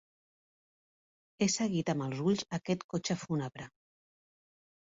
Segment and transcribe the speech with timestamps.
[1.43, 3.71] He seguit amb els ulls aquest cotxe fúnebre.